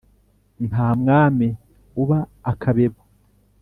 [0.67, 1.47] Nta mwami
[2.01, 2.19] uba
[2.51, 3.01] akabeba.